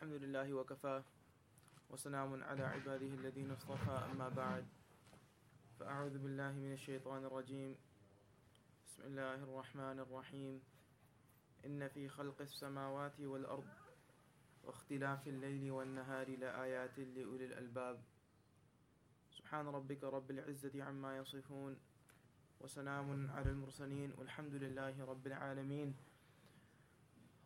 الحمد 0.00 0.22
لله 0.22 0.54
وكفى 0.54 1.02
وسلام 1.90 2.44
على 2.44 2.62
عباده 2.64 3.06
الذين 3.06 3.50
اصطفى 3.50 3.90
أما 4.12 4.28
بعد. 4.28 4.64
فأعوذ 5.80 6.18
بالله 6.18 6.52
من 6.52 6.72
الشيطان 6.72 7.24
الرجيم. 7.24 7.76
بسم 8.86 9.02
الله 9.02 9.34
الرحمن 9.34 9.98
الرحيم. 10.00 10.60
إن 11.66 11.88
في 11.88 12.08
خلق 12.08 12.40
السماوات 12.40 13.20
والأرض 13.20 13.68
واختلاف 14.64 15.28
الليل 15.28 15.70
والنهار 15.70 16.28
لآيات 16.36 16.98
لأولي 16.98 17.44
الألباب. 17.44 18.00
سبحان 19.30 19.66
ربك 19.68 20.04
رب 20.04 20.30
العزة 20.30 20.84
عما 20.84 21.16
يصفون 21.16 21.76
وسلام 22.60 23.30
على 23.30 23.50
المرسلين 23.50 24.12
والحمد 24.18 24.54
لله 24.54 25.04
رب 25.04 25.26
العالمين. 25.26 25.94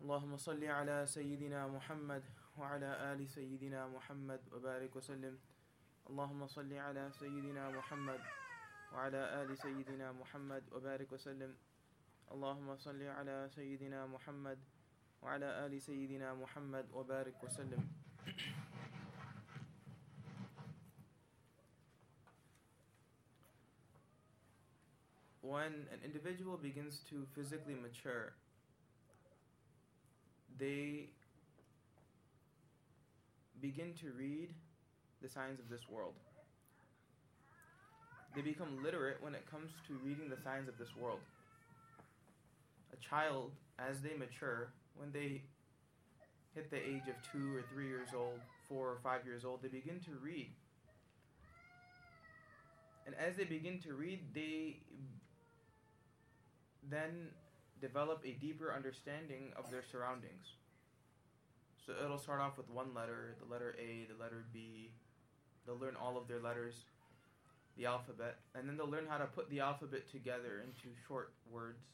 اللهم 0.01 0.37
صل 0.37 0.65
على 0.65 1.07
سيدنا 1.07 1.67
محمد 1.67 2.23
وعلى 2.58 3.14
آل 3.14 3.30
سيدنا 3.30 3.88
محمد 3.88 4.42
وبارك 4.54 4.96
وسلم 4.96 5.40
اللهم 6.10 6.48
صل 6.48 6.74
على 6.74 7.12
سيدنا 7.12 7.70
محمد 7.70 8.20
وعلى 8.94 9.42
آل 9.42 9.58
سيدنا 9.58 10.12
محمد 10.12 10.64
وبارك 10.72 11.12
وسلم 11.12 11.56
اللهم 12.32 12.78
صل 12.78 13.02
على 13.04 13.50
سيدنا 13.56 14.06
محمد 14.06 14.60
وعلى 15.22 15.66
آل 15.66 15.82
سيدنا 15.82 16.34
محمد 16.34 16.86
وبارك 16.92 17.44
وسلم 17.44 17.84
When 25.42 25.88
an 25.90 26.00
individual 26.06 26.58
begins 26.58 27.02
to 27.10 27.26
physically 27.34 27.74
mature, 27.74 28.34
they 30.60 31.10
begin 33.65 33.95
to 33.95 34.13
read 34.13 34.51
the 35.23 35.29
signs 35.29 35.59
of 35.59 35.71
this 35.71 35.89
world. 35.89 36.13
They 38.37 38.43
become 38.43 38.83
literate 38.85 39.23
when 39.23 39.35
it 39.35 39.51
comes 39.51 39.71
to 39.89 39.95
reading 40.05 40.29
the 40.29 40.37
signs 40.37 40.69
of 40.69 40.77
this 40.77 40.95
world. 41.01 41.21
A 42.93 42.97
child, 42.97 43.53
as 43.79 44.03
they 44.03 44.13
mature, 44.19 44.69
when 44.99 45.13
they 45.13 45.41
hit 46.55 46.71
the 46.71 46.77
age 46.77 47.09
of 47.09 47.17
two 47.33 47.57
or 47.57 47.63
three 47.73 47.89
years 47.89 48.09
old, 48.15 48.39
four 48.69 48.89
or 48.89 48.99
five 49.03 49.25
years 49.25 49.47
old, 49.47 49.63
they 49.63 49.69
begin 49.69 49.99
to 50.01 50.11
read. 50.23 50.51
And 53.07 53.15
as 53.15 53.35
they 53.37 53.45
begin 53.45 53.81
to 53.81 53.95
read, 53.95 54.21
they 54.35 54.77
then 56.91 57.29
develop 57.81 58.23
a 58.27 58.33
deeper 58.33 58.75
understanding 58.77 59.53
of 59.57 59.71
their 59.71 59.83
surroundings. 59.91 60.53
So 61.85 61.93
it'll 62.03 62.19
start 62.19 62.41
off 62.41 62.57
with 62.57 62.71
one 62.71 62.95
letter, 62.95 63.37
the 63.39 63.53
letter 63.53 63.77
A, 63.79 64.07
the 64.11 64.23
letter 64.23 64.45
B. 64.53 64.91
They'll 65.67 65.79
learn 65.79 65.97
all 66.01 66.17
of 66.17 66.29
their 66.29 66.41
letters, 66.41 66.75
the 67.77 67.87
alphabet, 67.87 68.39
and 68.55 68.69
then 68.69 68.77
they'll 68.77 68.91
learn 68.91 69.07
how 69.09 69.19
to 69.19 69.27
put 69.27 69.51
the 69.51 69.61
alphabet 69.61 70.11
together 70.11 70.65
into 70.65 70.97
short 71.07 71.33
words. 71.51 71.85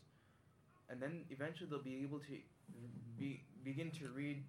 And 0.88 1.02
then 1.02 1.24
eventually 1.30 1.68
they'll 1.68 1.82
be 1.82 2.02
able 2.02 2.18
to 2.20 2.38
be, 3.18 3.42
begin 3.64 3.90
to 3.92 4.08
read 4.14 4.44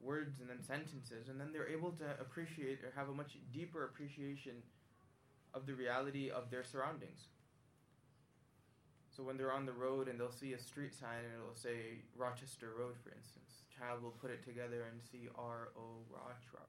words 0.00 0.40
and 0.40 0.48
then 0.48 0.62
sentences, 0.62 1.28
and 1.28 1.40
then 1.40 1.48
they're 1.52 1.68
able 1.68 1.90
to 1.92 2.04
appreciate 2.20 2.80
or 2.84 2.92
have 2.96 3.08
a 3.08 3.14
much 3.14 3.36
deeper 3.52 3.84
appreciation 3.84 4.62
of 5.52 5.66
the 5.66 5.74
reality 5.74 6.30
of 6.30 6.50
their 6.50 6.64
surroundings. 6.64 7.28
So 9.14 9.22
when 9.22 9.38
they're 9.38 9.54
on 9.54 9.64
the 9.64 9.72
road 9.72 10.08
and 10.08 10.18
they'll 10.18 10.34
see 10.34 10.54
a 10.54 10.58
street 10.58 10.90
sign 10.90 11.22
and 11.22 11.38
it'll 11.38 11.54
say 11.54 12.02
Rochester 12.18 12.74
Road, 12.74 12.98
for 12.98 13.14
instance, 13.14 13.62
child 13.70 14.02
will 14.02 14.18
put 14.18 14.34
it 14.34 14.42
together 14.42 14.90
and 14.90 14.98
see 14.98 15.30
R 15.38 15.70
O 15.78 16.02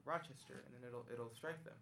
Rochester, 0.05 0.61
and 0.61 0.69
then 0.77 0.85
it'll 0.85 1.09
it'll 1.09 1.33
strike 1.33 1.63
them. 1.65 1.73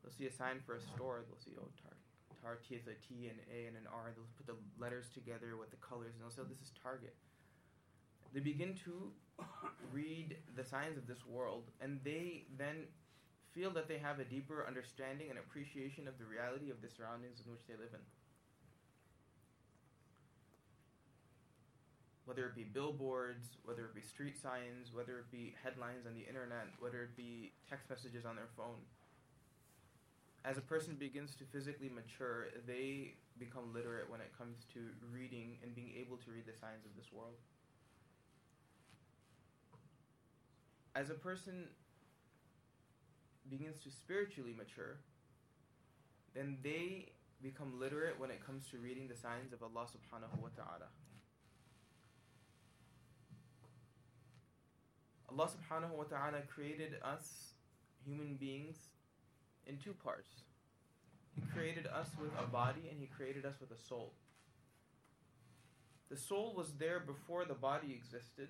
They'll 0.00 0.16
see 0.16 0.24
a 0.24 0.32
sign 0.32 0.64
for 0.64 0.80
a 0.80 0.82
store. 0.96 1.20
They'll 1.28 1.44
see 1.44 1.52
oh 1.60 1.68
Tar 1.76 1.92
Tar 2.40 2.56
T 2.64 2.80
is 2.80 2.88
a 2.88 2.96
T 3.04 3.28
and 3.28 3.36
A 3.52 3.68
and 3.68 3.76
an 3.76 3.84
R. 3.92 4.16
They'll 4.16 4.32
put 4.32 4.48
the 4.48 4.56
letters 4.80 5.12
together 5.12 5.60
with 5.60 5.68
the 5.68 5.80
colors 5.84 6.16
and 6.16 6.24
they'll 6.24 6.32
say 6.32 6.40
oh, 6.40 6.48
this 6.48 6.64
is 6.64 6.72
Target. 6.72 7.12
They 8.32 8.40
begin 8.40 8.72
to 8.88 9.12
read 9.92 10.40
the 10.56 10.64
signs 10.64 10.96
of 10.96 11.06
this 11.06 11.20
world, 11.28 11.68
and 11.84 12.00
they 12.02 12.48
then 12.56 12.88
feel 13.52 13.70
that 13.76 13.88
they 13.88 13.98
have 13.98 14.20
a 14.20 14.24
deeper 14.24 14.64
understanding 14.66 15.28
and 15.28 15.38
appreciation 15.38 16.08
of 16.08 16.16
the 16.16 16.24
reality 16.24 16.70
of 16.72 16.80
the 16.80 16.88
surroundings 16.88 17.44
in 17.44 17.52
which 17.52 17.68
they 17.68 17.76
live 17.76 17.92
in. 17.92 18.00
Whether 22.32 22.46
it 22.48 22.56
be 22.56 22.64
billboards, 22.64 23.60
whether 23.62 23.84
it 23.84 23.94
be 23.94 24.00
street 24.00 24.40
signs, 24.40 24.88
whether 24.90 25.18
it 25.18 25.30
be 25.30 25.52
headlines 25.62 26.08
on 26.08 26.14
the 26.14 26.24
internet, 26.24 26.64
whether 26.80 27.02
it 27.02 27.14
be 27.14 27.52
text 27.68 27.90
messages 27.90 28.24
on 28.24 28.36
their 28.36 28.48
phone. 28.56 28.80
As 30.42 30.56
a 30.56 30.62
person 30.62 30.96
begins 30.98 31.36
to 31.36 31.44
physically 31.52 31.90
mature, 31.92 32.48
they 32.66 33.12
become 33.38 33.68
literate 33.74 34.08
when 34.08 34.22
it 34.22 34.32
comes 34.32 34.64
to 34.72 34.80
reading 35.12 35.58
and 35.62 35.74
being 35.74 35.92
able 36.00 36.16
to 36.24 36.30
read 36.32 36.46
the 36.48 36.56
signs 36.56 36.88
of 36.88 36.96
this 36.96 37.12
world. 37.12 37.36
As 40.96 41.10
a 41.10 41.20
person 41.20 41.68
begins 43.50 43.76
to 43.84 43.90
spiritually 43.90 44.54
mature, 44.56 44.96
then 46.32 46.56
they 46.64 47.12
become 47.42 47.78
literate 47.78 48.18
when 48.18 48.30
it 48.30 48.40
comes 48.40 48.64
to 48.70 48.78
reading 48.78 49.06
the 49.06 49.16
signs 49.20 49.52
of 49.52 49.62
Allah 49.62 49.84
subhanahu 49.84 50.40
wa 50.40 50.48
ta'ala. 50.56 50.88
Allah 55.32 55.48
subhanahu 55.48 55.96
wa 55.96 56.04
ta'ala 56.04 56.42
created 56.46 56.96
us, 57.02 57.54
human 58.04 58.34
beings, 58.34 58.76
in 59.66 59.78
two 59.78 59.94
parts. 59.94 60.42
He 61.34 61.42
created 61.54 61.86
us 61.86 62.08
with 62.20 62.30
a 62.38 62.46
body 62.46 62.82
and 62.90 63.00
He 63.00 63.06
created 63.06 63.46
us 63.46 63.54
with 63.58 63.70
a 63.70 63.82
soul. 63.88 64.12
The 66.10 66.18
soul 66.18 66.52
was 66.54 66.74
there 66.78 67.00
before 67.00 67.46
the 67.46 67.54
body 67.54 67.98
existed. 67.98 68.48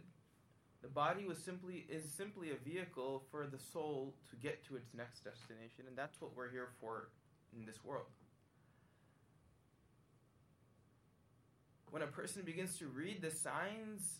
The 0.82 0.88
body 0.88 1.24
was 1.24 1.38
simply 1.38 1.86
is 1.88 2.10
simply 2.10 2.50
a 2.50 2.56
vehicle 2.68 3.22
for 3.30 3.46
the 3.46 3.58
soul 3.58 4.16
to 4.30 4.36
get 4.36 4.66
to 4.66 4.74
its 4.74 4.92
next 4.92 5.22
destination, 5.22 5.84
and 5.86 5.96
that's 5.96 6.20
what 6.20 6.34
we're 6.36 6.50
here 6.50 6.70
for 6.80 7.10
in 7.56 7.64
this 7.64 7.84
world. 7.84 8.10
When 11.92 12.02
a 12.02 12.08
person 12.08 12.42
begins 12.42 12.76
to 12.78 12.88
read 12.88 13.22
the 13.22 13.30
signs 13.30 14.18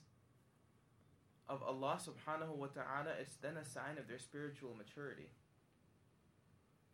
of 1.53 1.63
Allah 1.63 2.01
subhanahu 2.01 2.57
wa 2.57 2.69
ta'ala, 2.69 3.13
is 3.21 3.37
then 3.43 3.59
a 3.59 3.65
sign 3.65 3.99
of 3.99 4.09
their 4.09 4.19
spiritual 4.19 4.75
maturity. 4.75 5.29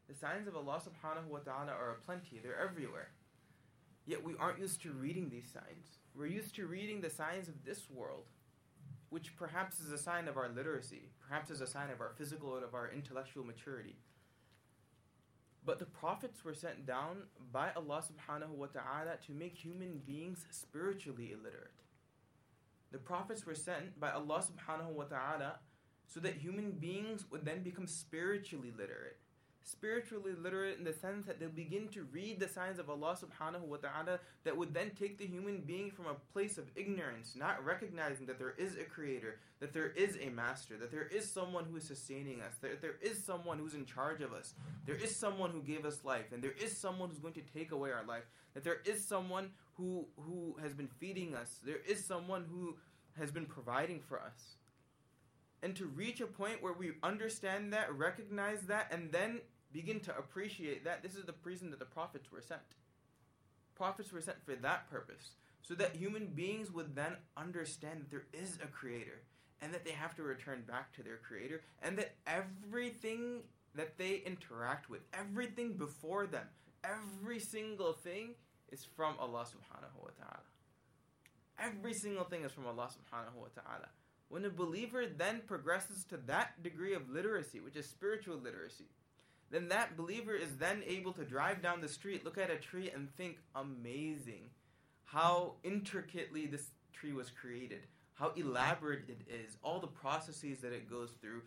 The 0.08 0.14
signs 0.14 0.48
of 0.48 0.56
Allah 0.56 0.80
subhanahu 0.82 1.28
wa 1.28 1.38
ta'ala 1.38 1.70
are 1.70 1.92
aplenty, 1.92 2.40
they're 2.42 2.60
everywhere. 2.60 3.10
Yet 4.04 4.24
we 4.24 4.34
aren't 4.40 4.58
used 4.58 4.82
to 4.82 4.90
reading 4.90 5.28
these 5.30 5.48
signs. 5.52 5.98
We're 6.16 6.26
used 6.26 6.56
to 6.56 6.66
reading 6.66 7.00
the 7.00 7.10
signs 7.10 7.46
of 7.46 7.64
this 7.64 7.88
world, 7.88 8.24
which 9.10 9.36
perhaps 9.36 9.78
is 9.78 9.92
a 9.92 9.98
sign 9.98 10.26
of 10.26 10.36
our 10.36 10.48
literacy, 10.48 11.10
perhaps 11.28 11.50
is 11.50 11.60
a 11.60 11.66
sign 11.66 11.90
of 11.90 12.00
our 12.00 12.12
physical 12.16 12.56
and 12.56 12.64
of 12.64 12.74
our 12.74 12.90
intellectual 12.90 13.44
maturity. 13.44 13.96
But 15.64 15.78
the 15.78 15.84
prophets 15.84 16.44
were 16.44 16.54
sent 16.54 16.86
down 16.86 17.24
by 17.52 17.70
Allah 17.76 18.02
subhanahu 18.02 18.56
wa 18.56 18.66
ta'ala 18.66 19.18
to 19.26 19.32
make 19.32 19.54
human 19.54 20.00
beings 20.04 20.46
spiritually 20.50 21.30
illiterate. 21.32 21.70
The 22.90 22.98
prophets 22.98 23.44
were 23.44 23.54
sent 23.54 23.98
by 24.00 24.10
Allah 24.10 24.42
subhanahu 24.42 24.92
wa 24.92 25.04
ta'ala 25.04 25.58
so 26.06 26.20
that 26.20 26.34
human 26.34 26.72
beings 26.72 27.26
would 27.30 27.44
then 27.44 27.62
become 27.62 27.86
spiritually 27.86 28.72
literate. 28.76 29.18
Spiritually 29.70 30.32
literate 30.42 30.78
in 30.78 30.84
the 30.84 30.94
sense 30.94 31.26
that 31.26 31.38
they'll 31.38 31.50
begin 31.50 31.88
to 31.88 32.04
read 32.04 32.40
the 32.40 32.48
signs 32.48 32.78
of 32.78 32.88
Allah 32.88 33.14
subhanahu 33.14 33.66
wa 33.66 33.76
ta'ala 33.76 34.18
that 34.44 34.56
would 34.56 34.72
then 34.72 34.92
take 34.98 35.18
the 35.18 35.26
human 35.26 35.58
being 35.58 35.90
from 35.90 36.06
a 36.06 36.14
place 36.32 36.56
of 36.56 36.70
ignorance, 36.74 37.34
not 37.36 37.62
recognizing 37.62 38.24
that 38.26 38.38
there 38.38 38.54
is 38.56 38.76
a 38.76 38.84
creator, 38.84 39.40
that 39.60 39.74
there 39.74 39.90
is 39.90 40.16
a 40.22 40.30
master, 40.30 40.78
that 40.78 40.90
there 40.90 41.06
is 41.08 41.30
someone 41.30 41.66
who 41.70 41.76
is 41.76 41.84
sustaining 41.84 42.40
us, 42.40 42.54
that 42.62 42.80
there 42.80 42.96
is 43.02 43.22
someone 43.22 43.58
who's 43.58 43.74
in 43.74 43.84
charge 43.84 44.22
of 44.22 44.32
us, 44.32 44.54
there 44.86 44.96
is 44.96 45.14
someone 45.14 45.50
who 45.50 45.60
gave 45.60 45.84
us 45.84 46.02
life, 46.02 46.32
and 46.32 46.42
there 46.42 46.54
is 46.58 46.74
someone 46.74 47.10
who's 47.10 47.18
going 47.18 47.34
to 47.34 47.42
take 47.42 47.70
away 47.70 47.92
our 47.92 48.06
life, 48.06 48.24
that 48.54 48.64
there 48.64 48.80
is 48.86 49.06
someone 49.06 49.50
who 49.74 50.06
who 50.16 50.56
has 50.62 50.72
been 50.72 50.88
feeding 50.88 51.34
us. 51.34 51.60
There 51.62 51.82
is 51.86 52.06
someone 52.06 52.46
who 52.50 52.76
has 53.18 53.30
been 53.30 53.44
providing 53.44 54.00
for 54.00 54.18
us. 54.18 54.56
And 55.62 55.76
to 55.76 55.86
reach 55.86 56.20
a 56.20 56.26
point 56.26 56.62
where 56.62 56.72
we 56.72 56.92
understand 57.02 57.72
that, 57.72 57.92
recognize 57.94 58.62
that, 58.62 58.92
and 58.92 59.10
then 59.12 59.40
begin 59.72 60.00
to 60.00 60.16
appreciate 60.16 60.84
that, 60.84 61.02
this 61.02 61.14
is 61.14 61.24
the 61.24 61.34
reason 61.44 61.70
that 61.70 61.78
the 61.78 61.84
prophets 61.84 62.30
were 62.32 62.40
sent. 62.40 62.60
Prophets 63.74 64.12
were 64.12 64.20
sent 64.20 64.44
for 64.44 64.54
that 64.56 64.90
purpose, 64.90 65.32
so 65.62 65.74
that 65.74 65.96
human 65.96 66.26
beings 66.26 66.70
would 66.72 66.94
then 66.96 67.16
understand 67.36 68.00
that 68.00 68.10
there 68.10 68.26
is 68.32 68.58
a 68.62 68.66
creator 68.66 69.22
and 69.60 69.72
that 69.74 69.84
they 69.84 69.92
have 69.92 70.14
to 70.16 70.22
return 70.22 70.62
back 70.66 70.92
to 70.94 71.02
their 71.02 71.18
creator 71.18 71.62
and 71.82 71.98
that 71.98 72.14
everything 72.26 73.42
that 73.74 73.98
they 73.98 74.22
interact 74.24 74.88
with, 74.88 75.00
everything 75.12 75.74
before 75.74 76.26
them, 76.26 76.46
every 76.84 77.38
single 77.38 77.92
thing 77.92 78.34
is 78.72 78.86
from 78.96 79.14
Allah 79.18 79.44
subhanahu 79.44 80.02
wa 80.02 80.10
ta'ala. 80.18 80.42
Every 81.60 81.94
single 81.94 82.24
thing 82.24 82.44
is 82.44 82.52
from 82.52 82.66
Allah 82.66 82.88
subhanahu 82.88 83.36
wa 83.36 83.48
ta'ala. 83.54 83.88
When 84.28 84.44
a 84.44 84.50
believer 84.50 85.04
then 85.06 85.42
progresses 85.46 86.04
to 86.10 86.18
that 86.26 86.62
degree 86.62 86.94
of 86.94 87.08
literacy, 87.10 87.60
which 87.60 87.76
is 87.76 87.88
spiritual 87.88 88.36
literacy, 88.36 88.86
then 89.50 89.68
that 89.68 89.96
believer 89.96 90.34
is 90.34 90.56
then 90.58 90.82
able 90.86 91.12
to 91.14 91.24
drive 91.24 91.62
down 91.62 91.80
the 91.80 91.88
street, 91.88 92.24
look 92.24 92.38
at 92.38 92.50
a 92.50 92.56
tree, 92.56 92.90
and 92.94 93.14
think, 93.16 93.38
amazing 93.54 94.50
how 95.04 95.54
intricately 95.62 96.46
this 96.46 96.70
tree 96.92 97.14
was 97.14 97.30
created, 97.30 97.80
how 98.12 98.32
elaborate 98.36 99.08
it 99.08 99.22
is, 99.26 99.56
all 99.62 99.80
the 99.80 99.86
processes 99.86 100.58
that 100.60 100.72
it 100.72 100.90
goes 100.90 101.12
through, 101.22 101.40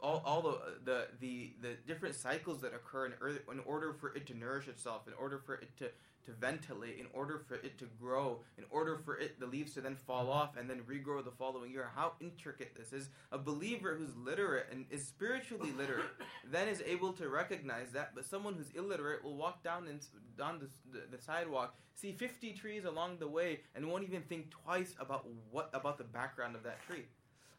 all, 0.00 0.22
all 0.24 0.42
the, 0.42 0.58
the, 0.84 1.06
the, 1.20 1.52
the 1.62 1.74
different 1.86 2.14
cycles 2.14 2.60
that 2.62 2.74
occur 2.74 3.06
in, 3.06 3.12
earth, 3.20 3.40
in 3.50 3.60
order 3.60 3.92
for 3.92 4.14
it 4.14 4.26
to 4.26 4.34
nourish 4.34 4.68
itself, 4.68 5.06
in 5.06 5.14
order 5.14 5.38
for 5.38 5.54
it 5.54 5.76
to 5.78 5.90
to 6.26 6.32
ventilate, 6.32 6.98
in 6.98 7.06
order 7.12 7.38
for 7.46 7.54
it 7.54 7.78
to 7.78 7.86
grow, 8.00 8.40
in 8.58 8.64
order 8.70 8.98
for 9.04 9.16
it 9.16 9.38
the 9.40 9.46
leaves 9.46 9.74
to 9.74 9.80
then 9.80 9.94
fall 9.94 10.30
off 10.30 10.56
and 10.56 10.68
then 10.68 10.80
regrow 10.80 11.24
the 11.24 11.30
following 11.30 11.70
year. 11.70 11.88
How 11.94 12.12
intricate 12.20 12.76
this 12.76 12.92
is. 12.92 13.08
A 13.32 13.38
believer 13.38 13.94
who's 13.94 14.14
literate 14.16 14.66
and 14.70 14.84
is 14.90 15.06
spiritually 15.06 15.72
literate 15.78 16.06
then 16.50 16.68
is 16.68 16.82
able 16.84 17.12
to 17.14 17.28
recognize 17.28 17.92
that, 17.92 18.14
but 18.14 18.24
someone 18.24 18.54
who's 18.54 18.70
illiterate 18.74 19.24
will 19.24 19.36
walk 19.36 19.62
down 19.62 19.86
and 19.86 20.04
down 20.36 20.58
the, 20.58 20.98
the, 20.98 21.16
the 21.16 21.22
sidewalk, 21.22 21.76
see 21.94 22.12
50 22.12 22.52
trees 22.54 22.84
along 22.84 23.18
the 23.18 23.28
way, 23.28 23.60
and 23.74 23.86
won't 23.86 24.04
even 24.04 24.22
think 24.22 24.50
twice 24.50 24.94
about 24.98 25.26
what 25.50 25.70
about 25.72 25.96
the 25.96 26.04
background 26.04 26.56
of 26.56 26.64
that 26.64 26.84
tree. 26.86 27.04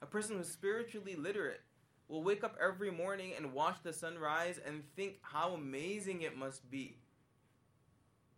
A 0.01 0.05
person 0.05 0.37
who's 0.37 0.49
spiritually 0.49 1.15
literate 1.15 1.61
will 2.07 2.23
wake 2.23 2.43
up 2.43 2.57
every 2.63 2.91
morning 2.91 3.33
and 3.35 3.53
watch 3.53 3.77
the 3.83 3.93
sunrise 3.93 4.59
and 4.65 4.83
think 4.95 5.17
how 5.21 5.53
amazing 5.53 6.21
it 6.21 6.37
must 6.37 6.69
be 6.71 6.97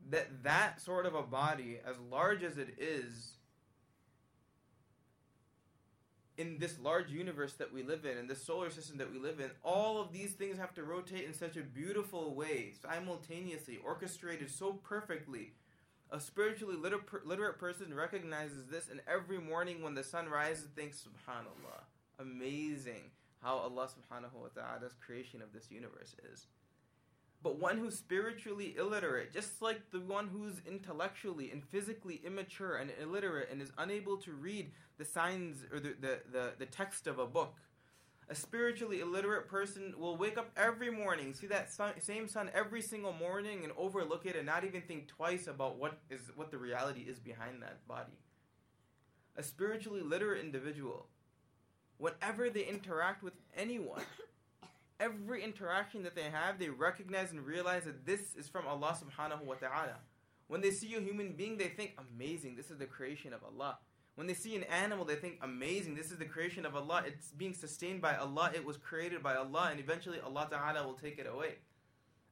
that 0.10 0.44
that 0.44 0.82
sort 0.82 1.06
of 1.06 1.16
a 1.16 1.22
body, 1.22 1.80
as 1.86 1.96
large 2.12 2.44
as 2.44 2.58
it 2.58 2.76
is, 2.78 3.34
in 6.38 6.58
this 6.58 6.80
large 6.80 7.12
universe 7.12 7.54
that 7.54 7.74
we 7.74 7.84
live 7.84 8.06
in, 8.06 8.18
in 8.18 8.28
this 8.28 8.42
solar 8.42 8.70
system 8.70 8.98
that 8.98 9.12
we 9.12 9.20
live 9.20 9.40
in, 9.40 9.52
all 9.62 10.02
of 10.02 10.14
these 10.14 10.32
things 10.32 10.58
have 10.58 10.74
to 10.74 10.84
rotate 10.84 11.26
in 11.26 11.34
such 11.34 11.58
a 11.58 11.62
beautiful 11.62 12.34
way, 12.34 12.72
simultaneously, 12.82 13.78
orchestrated 13.84 14.50
so 14.50 14.74
perfectly. 14.74 15.52
A 16.12 16.20
spiritually 16.20 16.78
liter- 16.78 17.04
literate 17.26 17.60
person 17.60 17.94
recognizes 17.94 18.66
this, 18.66 18.90
and 18.90 19.02
every 19.08 19.38
morning 19.38 19.84
when 19.84 19.94
the 19.94 20.04
sun 20.04 20.30
rises, 20.30 20.68
thinks, 20.76 21.06
Subhanallah, 21.06 21.84
amazing 22.20 23.12
how 23.42 23.58
Allah 23.58 23.88
subhanahu 23.88 24.34
wa 24.34 24.48
ta'ala's 24.54 24.96
creation 25.06 25.42
of 25.42 25.54
this 25.54 25.72
universe 25.72 26.16
is 26.32 26.48
but 27.42 27.60
one 27.60 27.78
who's 27.78 27.98
spiritually 27.98 28.76
illiterate, 28.78 29.32
just 29.32 29.62
like 29.62 29.92
the 29.92 30.02
one 30.02 30.28
who's 30.28 30.62
intellectually 30.68 31.52
and 31.52 31.64
physically 31.64 32.22
immature 32.26 32.76
and 32.76 32.92
illiterate 33.02 33.50
and 33.50 33.62
is 33.62 33.72
unable 33.78 34.18
to 34.18 34.34
read 34.34 34.72
the 34.98 35.06
signs 35.06 35.66
or 35.72 35.80
the, 35.80 35.96
the, 36.02 36.20
the, 36.32 36.52
the 36.60 36.66
text 36.66 37.08
of 37.08 37.18
a 37.18 37.26
book. 37.26 37.56
A 38.28 38.36
spiritually 38.36 39.00
illiterate 39.00 39.48
person 39.48 39.94
will 39.98 40.18
wake 40.18 40.38
up 40.38 40.52
every 40.56 40.92
morning, 40.92 41.34
see 41.34 41.48
that 41.48 41.72
sun, 41.72 41.94
same 42.00 42.28
sun 42.28 42.52
every 42.54 42.82
single 42.82 43.14
morning, 43.14 43.64
and 43.64 43.74
overlook 43.76 44.26
it 44.26 44.36
and 44.36 44.46
not 44.46 44.66
even 44.66 44.82
think 44.82 45.08
twice 45.08 45.48
about 45.48 45.78
what 45.80 45.98
is 46.12 46.20
what 46.36 46.52
the 46.52 46.58
reality 46.58 47.06
is 47.08 47.20
behind 47.20 47.64
that 47.64 47.88
body. 47.88 48.20
A 49.36 49.42
spiritually 49.42 50.02
literate 50.02 50.44
individual, 50.44 51.08
whenever 52.00 52.50
they 52.50 52.64
interact 52.64 53.22
with 53.22 53.34
anyone, 53.56 54.02
every 55.00 55.44
interaction 55.44 56.02
that 56.04 56.16
they 56.16 56.24
have, 56.24 56.58
they 56.58 56.70
recognize 56.70 57.32
and 57.32 57.46
realize 57.46 57.84
that 57.84 58.06
this 58.06 58.34
is 58.36 58.48
from 58.48 58.66
Allah 58.68 58.98
subhanahu 58.98 59.44
wa 59.44 59.56
ta'ala. 59.56 59.98
When 60.48 60.62
they 60.62 60.72
see 60.72 60.96
a 60.96 61.00
human 61.00 61.34
being, 61.34 61.58
they 61.58 61.68
think, 61.68 61.96
amazing, 61.98 62.56
this 62.56 62.72
is 62.72 62.80
the 62.80 62.86
creation 62.86 63.34
of 63.34 63.42
Allah. 63.44 63.78
When 64.16 64.28
they 64.28 64.34
see 64.34 64.56
an 64.56 64.64
animal, 64.64 65.06
they 65.06 65.16
think, 65.16 65.40
amazing, 65.42 65.96
this 65.96 66.12
is 66.12 66.18
the 66.18 66.26
creation 66.26 66.66
of 66.66 66.76
Allah. 66.76 67.04
It's 67.06 67.32
being 67.32 67.54
sustained 67.54 68.02
by 68.02 68.16
Allah, 68.16 68.52
it 68.56 68.66
was 68.66 68.78
created 68.78 69.22
by 69.22 69.36
Allah, 69.36 69.68
and 69.72 69.80
eventually 69.80 70.20
Allah 70.20 70.48
ta'ala 70.50 70.86
will 70.86 70.96
take 70.96 71.20
it 71.20 71.28
away. 71.28 71.56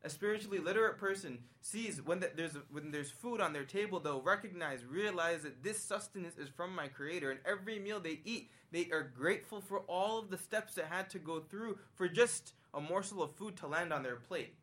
A 0.08 0.10
spiritually 0.10 0.60
literate 0.60 0.98
person 0.98 1.40
sees 1.60 2.02
when 2.02 2.22
the, 2.22 2.32
there's 2.34 2.54
when 2.72 2.92
there's 2.92 3.12
food 3.12 3.42
on 3.42 3.52
their 3.52 3.66
table, 3.66 4.00
they'll 4.00 4.22
recognize, 4.22 4.86
realize 4.86 5.44
that 5.44 5.62
this 5.62 5.80
sustenance 5.80 6.38
is 6.38 6.48
from 6.48 6.74
my 6.74 6.88
Creator, 6.88 7.30
and 7.30 7.42
every 7.46 7.78
meal 7.78 8.00
they 8.00 8.22
eat, 8.24 8.50
they 8.72 8.88
are 8.94 9.04
grateful 9.04 9.60
for 9.60 9.80
all 9.80 10.18
of 10.18 10.30
the 10.30 10.38
steps 10.38 10.76
that 10.76 10.86
had 10.86 11.10
to 11.10 11.20
go 11.20 11.42
through 11.42 11.78
for 11.94 12.08
just 12.08 12.54
a 12.74 12.80
morsel 12.80 13.22
of 13.22 13.36
food 13.36 13.58
to 13.58 13.68
land 13.68 13.92
on 13.92 14.02
their 14.02 14.16
plate. 14.16 14.56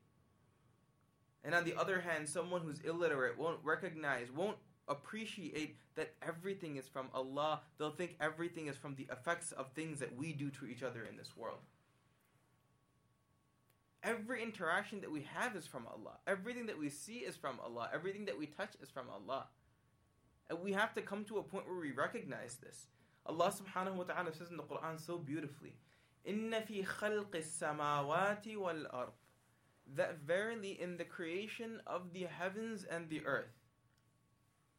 And 1.44 1.54
on 1.54 1.64
the 1.64 1.78
other 1.78 2.00
hand, 2.00 2.26
someone 2.26 2.62
who's 2.62 2.80
illiterate 2.80 3.36
won't 3.36 3.60
recognize, 3.62 4.32
won't 4.32 4.56
appreciate 4.88 5.76
that 5.94 6.14
everything 6.22 6.78
is 6.78 6.88
from 6.88 7.08
Allah. 7.12 7.60
They'll 7.76 7.90
think 7.90 8.16
everything 8.18 8.68
is 8.68 8.78
from 8.78 8.94
the 8.94 9.08
effects 9.12 9.52
of 9.52 9.72
things 9.72 10.00
that 10.00 10.16
we 10.16 10.32
do 10.32 10.48
to 10.52 10.64
each 10.64 10.82
other 10.82 11.04
in 11.04 11.18
this 11.18 11.36
world 11.36 11.58
Every 14.03 14.41
interaction 14.41 15.01
that 15.01 15.11
we 15.11 15.27
have 15.33 15.55
is 15.55 15.67
from 15.67 15.85
Allah. 15.87 16.17
Everything 16.25 16.67
that 16.67 16.79
we 16.79 16.89
see 16.89 17.17
is 17.17 17.35
from 17.35 17.59
Allah. 17.63 17.89
Everything 17.93 18.25
that 18.25 18.37
we 18.37 18.45
touch 18.45 18.73
is 18.81 18.89
from 18.89 19.07
Allah. 19.09 19.47
And 20.49 20.59
we 20.61 20.71
have 20.71 20.93
to 20.93 21.01
come 21.01 21.25
to 21.25 21.37
a 21.37 21.43
point 21.43 21.67
where 21.67 21.79
we 21.79 21.91
recognize 21.91 22.55
this. 22.55 22.87
Allah 23.25 23.51
subhanahu 23.51 23.95
wa 23.95 24.03
ta'ala 24.05 24.33
says 24.33 24.49
in 24.49 24.57
the 24.57 24.63
Quran 24.63 24.99
so 24.99 25.17
beautifully, 25.17 25.75
إن 26.27 26.51
في 26.65 26.85
خلق 26.85 27.35
السماوات 27.35 28.47
والأرض 28.47 29.13
that 29.95 30.19
verily 30.19 30.79
in 30.79 30.97
the 30.97 31.05
creation 31.05 31.81
of 31.87 32.13
the 32.13 32.23
heavens 32.23 32.85
and 32.85 33.09
the 33.09 33.25
earth 33.25 33.55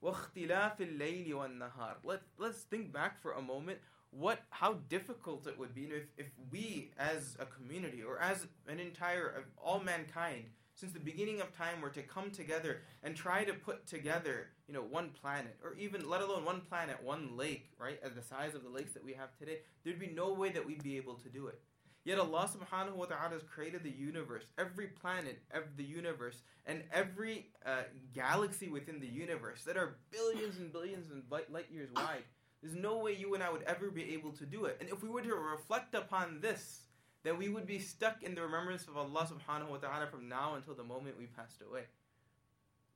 واختلاف 0.03 0.81
الليل 0.81 1.35
والنهار 1.35 1.97
Let, 2.05 2.23
let's 2.39 2.63
think 2.63 2.93
back 2.93 3.19
for 3.19 3.33
a 3.33 3.43
moment 3.43 3.79
what 4.18 4.40
how 4.50 4.74
difficult 4.90 5.48
it 5.48 5.58
would 5.60 5.74
be 5.76 5.84
if, 5.84 6.04
if 6.18 6.30
we 6.52 6.92
as 6.98 7.36
a 7.40 7.46
community 7.46 8.02
or 8.02 8.20
as 8.20 8.48
an 8.68 8.80
entire 8.80 9.46
all 9.62 9.80
mankind 9.80 10.46
since 10.76 10.92
the 10.92 11.00
beginning 11.00 11.40
of 11.40 11.56
time 11.56 11.82
were 11.82 11.90
to 11.90 12.02
come 12.02 12.30
together 12.32 12.82
and 13.02 13.16
try 13.16 13.46
to 13.46 13.54
put 13.54 13.88
together, 13.88 14.48
you 14.68 14.74
know, 14.74 14.82
one 14.82 15.10
planet, 15.10 15.58
or 15.64 15.74
even 15.76 16.10
let 16.10 16.22
alone 16.22 16.44
one 16.44 16.60
planet, 16.60 17.02
one 17.02 17.38
lake, 17.38 17.70
right, 17.80 17.98
as 18.04 18.14
the 18.14 18.22
size 18.22 18.56
of 18.56 18.64
the 18.64 18.70
lakes 18.70 18.92
that 18.92 19.04
we 19.04 19.14
have 19.14 19.34
today, 19.38 19.60
there'd 19.84 20.00
be 20.00 20.12
no 20.14 20.34
way 20.34 20.50
that 20.50 20.66
we'd 20.66 20.84
be 20.84 20.98
able 20.98 21.16
to 21.16 21.30
do 21.30 21.48
it. 21.48 21.62
Yet 22.04 22.20
Allah 22.20 22.48
subhanahu 22.54 22.96
wa 22.96 23.06
ta'ala 23.06 23.32
has 23.32 23.42
created 23.44 23.84
the 23.84 23.90
universe, 23.90 24.44
every 24.60 24.88
planet 24.88 25.42
of 25.52 25.64
the 25.76 25.84
universe, 25.84 26.44
and 26.68 26.84
every 26.94 27.48
uh, 27.66 27.84
galaxy 28.14 28.70
within 28.70 29.00
the 29.00 29.08
universe 29.08 29.64
that 29.64 29.78
are 29.78 29.96
billions 30.12 30.58
and 30.58 30.72
billions 30.72 31.10
and 31.10 31.24
light 31.32 31.72
years 31.72 31.90
wide. 31.96 32.24
There's 32.66 32.78
no 32.78 32.98
way 32.98 33.14
you 33.14 33.36
and 33.36 33.44
I 33.44 33.52
would 33.52 33.62
ever 33.68 33.92
be 33.92 34.16
able 34.16 34.32
to 34.32 34.46
do 34.46 34.66
it. 34.66 34.78
And 34.80 34.90
if 34.90 35.04
we 35.04 35.10
were 35.10 35.22
to 35.22 35.36
reflect 35.36 35.94
upon 35.94 36.40
this, 36.42 36.82
then 37.22 37.38
we 37.38 37.48
would 37.48 37.68
be 37.68 37.78
stuck 37.78 38.24
in 38.24 38.34
the 38.34 38.42
remembrance 38.42 38.88
of 38.88 38.98
Allah 38.98 39.30
subhanahu 39.30 39.70
wa 39.70 39.78
ta'ala 39.78 40.08
from 40.08 40.28
now 40.28 40.56
until 40.56 40.74
the 40.74 40.84
moment 40.84 41.16
we 41.20 41.28
passed 41.28 41.62
away. 41.62 41.84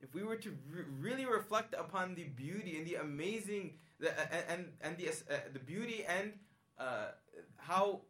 If 0.00 0.12
we 0.12 0.24
were 0.24 0.34
to 0.34 0.50
re- 0.72 0.82
really 0.98 1.24
reflect 1.24 1.74
upon 1.78 2.16
the 2.16 2.24
beauty 2.24 2.78
and 2.78 2.86
the 2.86 2.96
amazing, 2.96 3.74
the, 4.00 4.10
and, 4.50 4.72
and 4.80 4.96
the, 4.96 5.10
uh, 5.10 5.38
the 5.52 5.60
beauty 5.60 6.04
and 6.04 6.32
uh, 6.76 7.12
how 7.56 8.00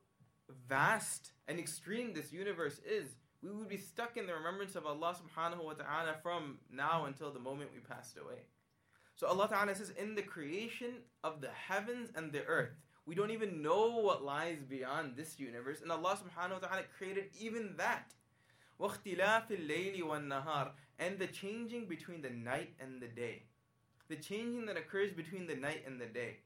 vast 0.66 1.32
and 1.46 1.58
extreme 1.58 2.14
this 2.14 2.32
universe 2.32 2.80
is, 2.88 3.16
we 3.42 3.50
would 3.50 3.68
be 3.68 3.76
stuck 3.76 4.16
in 4.16 4.26
the 4.26 4.32
remembrance 4.32 4.76
of 4.76 4.86
Allah 4.86 5.14
subhanahu 5.14 5.62
wa 5.62 5.74
ta'ala 5.74 6.14
from 6.22 6.56
now 6.72 7.04
until 7.04 7.30
the 7.30 7.38
moment 7.38 7.68
we 7.74 7.80
passed 7.80 8.16
away. 8.16 8.46
So 9.19 9.27
Allah 9.27 9.47
ta'ala 9.47 9.75
says, 9.75 9.91
in 9.91 10.15
the 10.15 10.21
creation 10.21 10.95
of 11.23 11.41
the 11.41 11.49
heavens 11.49 12.09
and 12.15 12.31
the 12.31 12.43
earth, 12.45 12.75
we 13.05 13.15
don't 13.15 13.31
even 13.31 13.61
know 13.61 13.97
what 13.97 14.23
lies 14.23 14.63
beyond 14.67 15.15
this 15.15 15.39
universe. 15.39 15.81
And 15.81 15.91
Allah 15.91 16.17
subhanahu 16.17 16.61
wa 16.61 16.67
ta'ala 16.67 16.83
created 16.97 17.29
even 17.39 17.75
that. 17.77 18.13
وَاخْتِلَافِ 18.79 19.49
اللَّيْلِ 19.51 20.01
وَالنَّهَارِ 20.01 20.71
And 20.99 21.17
the 21.19 21.27
changing 21.27 21.85
between 21.85 22.21
the 22.21 22.29
night 22.29 22.73
and 22.79 23.01
the 23.01 23.07
day. 23.07 23.43
The 24.09 24.17
changing 24.17 24.65
that 24.65 24.77
occurs 24.77 25.11
between 25.11 25.47
the 25.47 25.55
night 25.55 25.83
and 25.85 25.99
the 25.99 26.07
day. 26.07 26.37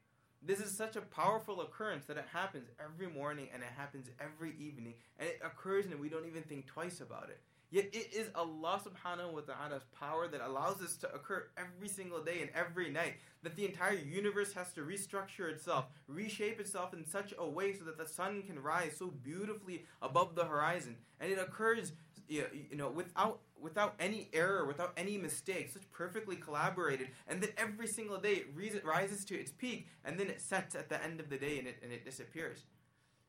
This 0.42 0.60
is 0.60 0.74
such 0.74 0.96
a 0.96 1.02
powerful 1.02 1.60
occurrence 1.60 2.06
that 2.06 2.16
it 2.16 2.24
happens 2.32 2.68
every 2.82 3.08
morning 3.08 3.48
and 3.52 3.62
it 3.62 3.68
happens 3.76 4.08
every 4.20 4.54
evening. 4.58 4.94
And 5.18 5.28
it 5.28 5.40
occurs 5.44 5.86
and 5.86 6.00
we 6.00 6.08
don't 6.08 6.26
even 6.26 6.42
think 6.42 6.66
twice 6.66 7.00
about 7.00 7.28
it. 7.30 7.40
Yet 7.75 7.89
it 7.91 8.13
is 8.13 8.29
Allah 8.35 8.79
subhanahu 8.79 9.33
wa 9.33 9.41
ta'ala's 9.41 9.83
power 9.99 10.29
that 10.29 10.39
allows 10.39 10.77
this 10.77 10.95
to 10.95 11.13
occur 11.13 11.47
every 11.57 11.89
single 11.89 12.23
day 12.23 12.39
and 12.39 12.49
every 12.55 12.89
night. 12.89 13.15
That 13.43 13.57
the 13.57 13.65
entire 13.65 13.95
universe 13.95 14.53
has 14.53 14.71
to 14.75 14.81
restructure 14.81 15.51
itself, 15.51 15.87
reshape 16.07 16.61
itself 16.61 16.93
in 16.93 17.05
such 17.05 17.33
a 17.37 17.45
way 17.45 17.73
so 17.73 17.83
that 17.83 17.97
the 17.97 18.05
sun 18.05 18.43
can 18.43 18.59
rise 18.59 18.95
so 18.97 19.07
beautifully 19.07 19.83
above 20.01 20.35
the 20.35 20.45
horizon. 20.45 20.95
And 21.19 21.29
it 21.29 21.37
occurs 21.37 21.91
you 22.29 22.45
know 22.71 22.89
without 22.89 23.41
without 23.59 23.95
any 23.99 24.29
error, 24.31 24.65
without 24.65 24.93
any 24.95 25.17
mistake, 25.17 25.69
such 25.69 25.91
perfectly 25.91 26.37
collaborated. 26.37 27.09
And 27.27 27.41
then 27.43 27.49
every 27.57 27.87
single 27.87 28.19
day 28.19 28.45
it 28.45 28.85
rises 28.85 29.25
to 29.25 29.35
its 29.35 29.51
peak 29.51 29.89
and 30.05 30.17
then 30.17 30.27
it 30.27 30.39
sets 30.39 30.75
at 30.75 30.87
the 30.87 31.03
end 31.03 31.19
of 31.19 31.29
the 31.29 31.37
day 31.37 31.59
and 31.59 31.67
it, 31.67 31.79
and 31.83 31.91
it 31.91 32.05
disappears 32.05 32.63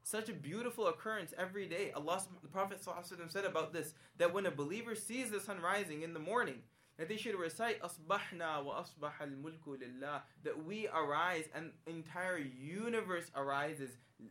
such 0.06 0.28
a 0.28 0.32
beautiful 0.32 0.86
occurrence 0.86 1.34
every 1.36 1.66
day. 1.66 1.90
Allah, 1.96 2.22
the 2.40 2.46
Prophet 2.46 2.80
ﷺ 2.80 3.28
said 3.28 3.44
about 3.44 3.72
this 3.72 3.92
that 4.18 4.32
when 4.32 4.46
a 4.46 4.52
believer 4.52 4.94
sees 4.94 5.32
the 5.32 5.40
sun 5.40 5.60
rising 5.60 6.02
in 6.02 6.14
the 6.14 6.20
morning, 6.20 6.60
that 6.96 7.08
they 7.08 7.16
should 7.16 7.34
recite 7.34 7.82
asbahna 7.82 8.64
wa 8.64 8.82
asbah 8.82 9.10
al 9.20 9.26
mulku 9.26 9.76
lillah 9.76 10.22
that 10.44 10.64
we 10.64 10.86
arise 10.94 11.46
and 11.56 11.72
entire 11.88 12.38
universe 12.38 13.32
arises 13.34 13.90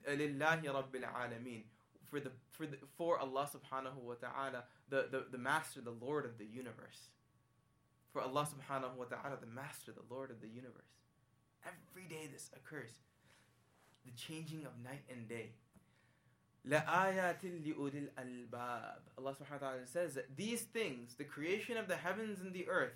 lillahi 0.10 0.64
rabbil 0.64 1.04
alameen 1.04 1.64
for 2.10 2.22
the 2.22 2.32
for 2.52 2.66
the, 2.66 2.78
for 2.98 3.20
Allah 3.20 3.46
subhanahu 3.46 3.98
wa 3.98 4.14
ta'ala 4.14 4.64
the, 4.88 5.08
the 5.12 5.26
the 5.30 5.38
master 5.38 5.82
the 5.82 5.92
lord 5.92 6.24
of 6.24 6.38
the 6.38 6.46
universe. 6.46 7.10
For 8.14 8.22
Allah 8.22 8.48
subhanahu 8.48 8.96
wa 8.96 9.06
ta'ala 9.06 9.38
the 9.42 9.54
master 9.54 9.92
the 9.92 10.06
lord 10.10 10.32
of 10.32 10.40
the 10.40 10.48
universe. 10.48 10.96
Every 11.66 12.08
day 12.08 12.30
this 12.32 12.50
occurs. 12.56 12.92
The 14.06 14.12
changing 14.12 14.66
of 14.66 14.72
night 14.82 15.04
and 15.10 15.28
day 15.28 15.52
لَآيَاتٍ 16.69 17.43
لِأُولِي 17.43 18.09
الْأَلْبَابِ 18.09 19.01
Allah 19.19 19.35
subhanahu 19.35 19.63
wa 19.63 19.69
ta'ala 19.69 19.87
says 19.87 20.15
that 20.15 20.37
these 20.37 20.63
things, 20.63 21.15
the 21.15 21.25
creation 21.25 21.77
of 21.77 21.89
the 21.89 21.97
heavens 21.97 22.41
and 22.41 22.53
the 22.53 22.69
earth, 22.69 22.93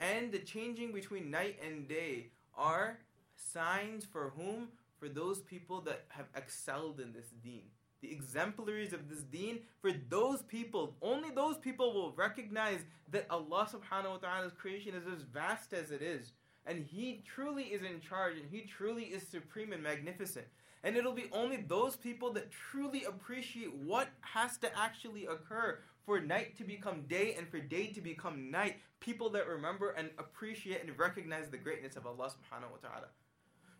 and 0.00 0.32
the 0.32 0.40
changing 0.40 0.92
between 0.92 1.30
night 1.30 1.58
and 1.64 1.88
day, 1.88 2.30
are 2.56 2.98
signs 3.36 4.04
for 4.04 4.32
whom? 4.36 4.68
For 4.98 5.08
those 5.08 5.40
people 5.40 5.80
that 5.82 6.06
have 6.08 6.26
excelled 6.34 6.98
in 6.98 7.12
this 7.12 7.28
deen. 7.42 7.64
The 8.00 8.10
exemplaries 8.10 8.92
of 8.92 9.08
this 9.08 9.22
deen, 9.22 9.60
for 9.80 9.92
those 10.08 10.42
people, 10.42 10.96
only 11.00 11.30
those 11.30 11.56
people 11.58 11.92
will 11.92 12.12
recognize 12.12 12.80
that 13.10 13.26
Allah 13.30 13.68
subhanahu 13.70 14.10
wa 14.10 14.16
ta'ala's 14.16 14.52
creation 14.52 14.94
is 14.94 15.06
as 15.06 15.22
vast 15.22 15.72
as 15.72 15.90
it 15.90 16.02
is. 16.02 16.32
And 16.66 16.84
He 16.84 17.22
truly 17.26 17.64
is 17.64 17.82
in 17.82 18.00
charge 18.00 18.36
and 18.36 18.48
He 18.50 18.62
truly 18.62 19.04
is 19.04 19.26
supreme 19.26 19.72
and 19.72 19.82
magnificent. 19.82 20.46
And 20.83 20.95
it'll 20.95 21.13
be 21.13 21.29
only 21.31 21.57
those 21.57 21.95
people 21.95 22.31
that 22.33 22.51
truly 22.51 23.03
appreciate 23.03 23.75
what 23.75 24.09
has 24.21 24.57
to 24.59 24.77
actually 24.77 25.25
occur 25.25 25.79
for 26.05 26.19
night 26.19 26.57
to 26.57 26.63
become 26.63 27.03
day 27.07 27.35
and 27.37 27.47
for 27.47 27.59
day 27.59 27.87
to 27.87 28.01
become 28.01 28.49
night. 28.49 28.77
People 28.99 29.29
that 29.31 29.47
remember 29.47 29.91
and 29.91 30.09
appreciate 30.17 30.83
and 30.83 30.97
recognize 30.97 31.49
the 31.49 31.57
greatness 31.57 31.95
of 31.95 32.07
Allah 32.07 32.29
subhanahu 32.29 32.71
wa 32.71 32.89
ta'ala. 32.89 33.07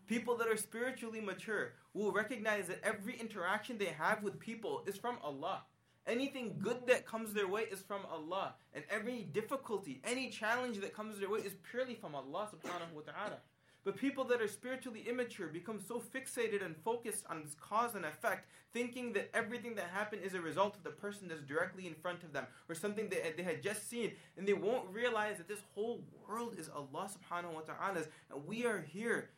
People 0.06 0.36
that 0.38 0.48
are 0.48 0.56
spiritually 0.56 1.20
mature 1.20 1.72
will 1.94 2.12
recognize 2.12 2.66
that 2.66 2.80
every 2.82 3.18
interaction 3.18 3.78
they 3.78 3.94
have 3.96 4.22
with 4.22 4.38
people 4.38 4.82
is 4.86 4.96
from 4.96 5.16
Allah. 5.22 5.62
Anything 6.06 6.56
good 6.58 6.86
that 6.88 7.06
comes 7.06 7.32
their 7.32 7.46
way 7.46 7.62
is 7.70 7.80
from 7.80 8.00
Allah. 8.10 8.54
And 8.74 8.84
every 8.90 9.22
difficulty, 9.22 10.00
any 10.04 10.28
challenge 10.28 10.80
that 10.80 10.94
comes 10.94 11.20
their 11.20 11.30
way 11.30 11.40
is 11.40 11.54
purely 11.70 11.94
from 11.94 12.14
Allah 12.14 12.48
subhanahu 12.52 12.94
wa 12.94 13.02
ta'ala. 13.02 13.38
But 13.82 13.96
people 13.96 14.24
that 14.24 14.42
are 14.42 14.48
spiritually 14.48 15.06
immature 15.08 15.46
become 15.46 15.80
so 15.80 16.00
fixated 16.00 16.64
and 16.64 16.76
focused 16.76 17.24
on 17.30 17.42
this 17.42 17.54
cause 17.54 17.94
and 17.94 18.04
effect, 18.04 18.50
thinking 18.72 19.14
that 19.14 19.30
everything 19.32 19.74
that 19.76 19.88
happened 19.92 20.22
is 20.22 20.34
a 20.34 20.40
result 20.40 20.76
of 20.76 20.82
the 20.82 20.90
person 20.90 21.28
that's 21.28 21.40
directly 21.42 21.86
in 21.86 21.94
front 21.94 22.22
of 22.22 22.32
them 22.32 22.46
or 22.68 22.74
something 22.74 23.08
that 23.08 23.36
they 23.38 23.42
had 23.42 23.62
just 23.62 23.88
seen. 23.88 24.12
And 24.36 24.46
they 24.46 24.52
won't 24.52 24.90
realize 24.92 25.38
that 25.38 25.48
this 25.48 25.62
whole 25.74 26.02
world 26.28 26.56
is 26.58 26.68
Allah 26.68 27.08
subhanahu 27.08 27.54
wa 27.54 27.60
ta'ala's. 27.60 28.08
And 28.30 28.46
we 28.46 28.66
are 28.66 28.82
here 28.82 29.30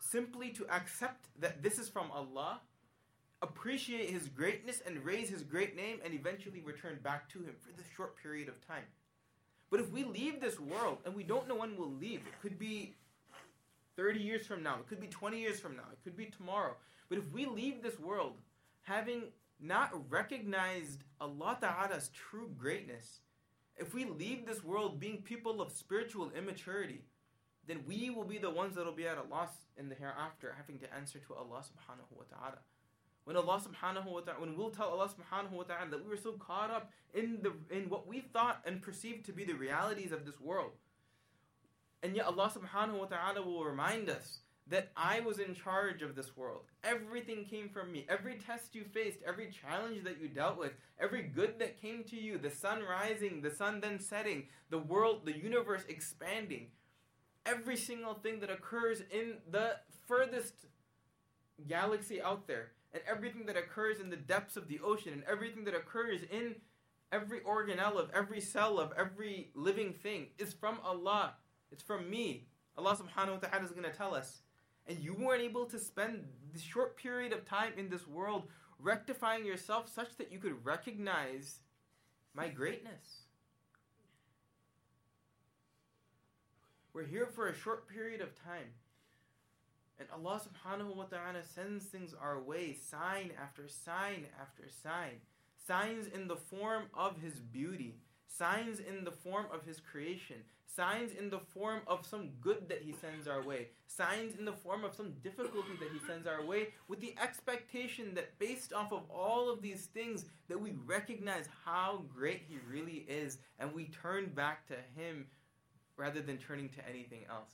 simply 0.00 0.50
to 0.50 0.66
accept 0.70 1.26
that 1.38 1.62
this 1.62 1.78
is 1.78 1.88
from 1.88 2.10
Allah, 2.10 2.60
appreciate 3.42 4.10
His 4.10 4.28
greatness 4.28 4.82
and 4.84 5.04
raise 5.04 5.28
His 5.28 5.44
great 5.44 5.76
name, 5.76 6.00
and 6.04 6.14
eventually 6.14 6.60
return 6.60 6.98
back 7.02 7.28
to 7.30 7.38
Him 7.38 7.54
for 7.60 7.70
this 7.76 7.86
short 7.96 8.16
period 8.20 8.48
of 8.48 8.66
time. 8.66 8.84
But 9.70 9.80
if 9.80 9.90
we 9.90 10.04
leave 10.04 10.40
this 10.40 10.58
world, 10.58 10.98
and 11.04 11.14
we 11.14 11.22
don't 11.22 11.48
know 11.48 11.54
when 11.56 11.76
we'll 11.76 11.92
leave, 11.92 12.20
it 12.20 12.40
could 12.42 12.58
be 12.58 12.94
30 13.96 14.20
years 14.20 14.46
from 14.46 14.62
now, 14.62 14.76
it 14.80 14.86
could 14.86 15.00
be 15.00 15.06
20 15.06 15.38
years 15.38 15.60
from 15.60 15.76
now, 15.76 15.84
it 15.92 15.98
could 16.02 16.16
be 16.16 16.26
tomorrow. 16.26 16.76
But 17.08 17.18
if 17.18 17.30
we 17.32 17.46
leave 17.46 17.82
this 17.82 17.98
world 17.98 18.38
having 18.82 19.24
not 19.60 19.90
recognized 20.10 21.04
Allah 21.20 21.58
Ta'ala's 21.60 22.08
true 22.08 22.50
greatness, 22.56 23.20
if 23.76 23.94
we 23.94 24.04
leave 24.04 24.46
this 24.46 24.62
world 24.62 25.00
being 25.00 25.18
people 25.22 25.60
of 25.60 25.72
spiritual 25.72 26.30
immaturity, 26.36 27.04
then 27.66 27.80
we 27.86 28.10
will 28.10 28.24
be 28.24 28.38
the 28.38 28.50
ones 28.50 28.74
that 28.76 28.84
will 28.84 28.92
be 28.92 29.06
at 29.06 29.18
a 29.18 29.22
loss 29.22 29.50
in 29.76 29.88
the 29.88 29.94
hereafter, 29.94 30.54
having 30.56 30.78
to 30.78 30.94
answer 30.94 31.18
to 31.18 31.34
Allah 31.34 31.62
subhanahu 31.62 32.16
wa 32.16 32.24
ta'ala. 32.30 32.58
When 33.24 33.36
Allah 33.36 33.60
subhanahu 33.60 34.12
wa 34.12 34.20
ta'ala, 34.20 34.40
when 34.40 34.56
we'll 34.56 34.70
tell 34.70 34.90
Allah 34.90 35.08
subhanahu 35.08 35.52
wa 35.52 35.62
ta'ala 35.62 35.90
that 35.90 36.04
we 36.04 36.10
were 36.10 36.16
so 36.16 36.32
caught 36.32 36.70
up 36.70 36.90
in 37.14 37.38
the 37.42 37.52
in 37.74 37.88
what 37.88 38.06
we 38.06 38.20
thought 38.20 38.60
and 38.66 38.82
perceived 38.82 39.24
to 39.26 39.32
be 39.32 39.44
the 39.44 39.54
realities 39.54 40.12
of 40.12 40.26
this 40.26 40.38
world, 40.38 40.72
and 42.04 42.14
yet 42.14 42.26
Allah 42.26 42.52
subhanahu 42.54 42.98
wa 42.98 43.06
ta'ala 43.06 43.40
will 43.42 43.64
remind 43.64 44.10
us 44.10 44.40
that 44.68 44.90
I 44.94 45.20
was 45.20 45.38
in 45.38 45.54
charge 45.54 46.02
of 46.02 46.14
this 46.14 46.36
world. 46.36 46.64
Everything 46.84 47.46
came 47.46 47.70
from 47.70 47.90
me. 47.90 48.04
Every 48.10 48.34
test 48.34 48.74
you 48.74 48.84
faced, 48.84 49.20
every 49.26 49.50
challenge 49.50 50.04
that 50.04 50.20
you 50.20 50.28
dealt 50.28 50.58
with, 50.58 50.72
every 51.00 51.22
good 51.22 51.58
that 51.58 51.80
came 51.80 52.04
to 52.04 52.16
you, 52.16 52.36
the 52.36 52.50
sun 52.50 52.82
rising, 52.82 53.40
the 53.40 53.50
sun 53.50 53.80
then 53.80 53.98
setting, 53.98 54.44
the 54.68 54.78
world, 54.78 55.22
the 55.24 55.36
universe 55.36 55.82
expanding, 55.88 56.66
every 57.46 57.76
single 57.76 58.14
thing 58.14 58.38
that 58.40 58.50
occurs 58.50 59.00
in 59.10 59.38
the 59.50 59.76
furthest 60.06 60.66
galaxy 61.66 62.20
out 62.20 62.46
there, 62.46 62.72
and 62.92 63.02
everything 63.10 63.46
that 63.46 63.56
occurs 63.56 63.98
in 63.98 64.10
the 64.10 64.16
depths 64.16 64.58
of 64.58 64.68
the 64.68 64.80
ocean, 64.84 65.14
and 65.14 65.24
everything 65.24 65.64
that 65.64 65.74
occurs 65.74 66.20
in 66.30 66.54
every 67.12 67.40
organelle 67.40 67.96
of 67.96 68.10
every 68.12 68.40
cell 68.40 68.78
of 68.78 68.92
every 68.98 69.50
living 69.54 69.92
thing 69.92 70.26
is 70.38 70.52
from 70.52 70.78
Allah 70.84 71.34
it's 71.74 71.82
from 71.82 72.08
me. 72.08 72.46
Allah 72.78 72.96
subhanahu 72.96 73.42
wa 73.42 73.48
ta'ala 73.48 73.64
is 73.64 73.72
going 73.72 73.82
to 73.82 73.90
tell 73.90 74.14
us. 74.14 74.42
And 74.86 74.96
you 75.00 75.12
weren't 75.12 75.42
able 75.42 75.66
to 75.66 75.78
spend 75.78 76.24
the 76.52 76.60
short 76.60 76.96
period 76.96 77.32
of 77.32 77.44
time 77.44 77.72
in 77.76 77.88
this 77.88 78.06
world 78.06 78.44
rectifying 78.78 79.44
yourself 79.44 79.92
such 79.92 80.16
that 80.18 80.30
you 80.30 80.38
could 80.38 80.64
recognize 80.64 81.58
my 82.32 82.46
greatness. 82.46 83.24
We're 86.92 87.06
here 87.06 87.26
for 87.26 87.48
a 87.48 87.54
short 87.56 87.88
period 87.88 88.20
of 88.20 88.40
time. 88.40 88.70
And 89.98 90.06
Allah 90.14 90.40
subhanahu 90.46 90.94
wa 90.94 91.04
ta'ala 91.04 91.42
sends 91.42 91.86
things 91.86 92.14
our 92.14 92.40
way, 92.40 92.72
sign 92.72 93.32
after 93.42 93.66
sign 93.66 94.26
after 94.40 94.68
sign. 94.68 95.22
Signs 95.56 96.06
in 96.06 96.28
the 96.28 96.36
form 96.36 96.84
of 96.94 97.20
His 97.20 97.40
beauty, 97.40 97.96
signs 98.38 98.80
in 98.80 99.04
the 99.04 99.10
form 99.10 99.46
of 99.52 99.64
His 99.64 99.80
creation, 99.80 100.36
signs 100.74 101.12
in 101.12 101.30
the 101.30 101.38
form 101.38 101.80
of 101.86 102.06
some 102.06 102.30
good 102.40 102.68
that 102.68 102.82
he 102.82 102.92
sends 102.92 103.28
our 103.28 103.42
way, 103.42 103.68
signs 103.86 104.36
in 104.38 104.44
the 104.44 104.52
form 104.52 104.84
of 104.84 104.94
some 104.94 105.12
difficulty 105.22 105.72
that 105.78 105.90
he 105.92 106.04
sends 106.06 106.26
our 106.26 106.44
way, 106.44 106.68
with 106.88 107.00
the 107.00 107.14
expectation 107.22 108.14
that 108.14 108.38
based 108.38 108.72
off 108.72 108.92
of 108.92 109.02
all 109.08 109.50
of 109.50 109.62
these 109.62 109.86
things, 109.86 110.24
that 110.48 110.60
we 110.60 110.72
recognize 110.84 111.48
how 111.64 112.02
great 112.12 112.42
he 112.48 112.56
really 112.68 113.04
is, 113.08 113.38
and 113.58 113.72
we 113.72 113.84
turn 113.84 114.26
back 114.34 114.66
to 114.66 114.74
him 115.00 115.26
rather 115.96 116.20
than 116.20 116.38
turning 116.38 116.68
to 116.70 116.88
anything 116.88 117.20
else. 117.30 117.52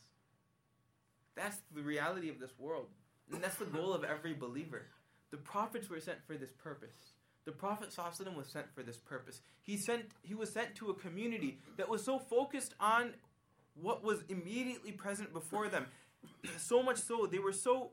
That's 1.37 1.59
the 1.75 1.83
reality 1.83 2.31
of 2.31 2.41
this 2.41 2.59
world. 2.59 2.87
And 3.33 3.43
that's 3.43 3.57
the 3.57 3.65
goal 3.67 3.93
of 3.93 4.03
every 4.03 4.35
believer. 4.35 4.87
The 5.31 5.37
prophets 5.37 5.89
were 5.89 6.01
sent 6.01 6.19
for 6.27 6.37
this 6.37 6.53
purpose. 6.53 7.13
The 7.51 7.57
Prophet 7.57 7.89
ﷺ 7.91 8.37
was 8.37 8.47
sent 8.47 8.73
for 8.73 8.85
this 8.85 8.97
purpose. 8.97 9.41
He 9.61 9.77
sent 9.77 10.05
he 10.23 10.37
was 10.37 10.53
sent 10.53 10.77
to 10.77 10.91
a 10.91 10.95
community 10.95 11.59
that 11.79 11.89
was 11.89 12.05
so 12.05 12.17
focused 12.17 12.77
on 12.79 13.15
what 13.75 14.05
was 14.05 14.23
immediately 14.29 14.93
present 14.93 15.33
before 15.33 15.69
them. 15.69 15.87
so 16.59 16.81
much 16.81 16.99
so 16.99 17.27
they 17.27 17.41
were 17.41 17.53
so 17.53 17.91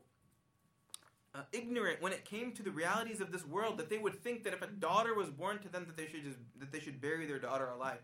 uh, 1.33 1.39
ignorant 1.53 2.03
when 2.03 2.13
it 2.13 2.23
came 2.23 2.51
to 2.51 2.61
the 2.61 2.69
realities 2.69 3.19
of 3.19 3.31
this 3.31 3.47
world 3.47 3.79
that 3.79 3.89
they 3.89 3.97
would 3.97 4.21
think 4.21 4.43
that 4.43 4.53
if 4.53 4.61
a 4.61 4.67
daughter 4.67 5.15
was 5.15 5.31
born 5.31 5.57
to 5.57 5.69
them 5.69 5.85
that 5.87 5.97
they 5.97 6.05
should 6.05 6.23
just 6.23 6.37
that 6.59 6.71
they 6.71 6.79
should 6.79 7.01
bury 7.01 7.25
their 7.25 7.39
daughter 7.39 7.69
alive. 7.69 8.01